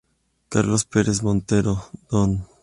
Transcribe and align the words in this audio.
Carlos 0.49 0.83
Perez 0.85 1.21
Montero, 1.21 1.75
Dn. 2.09 2.43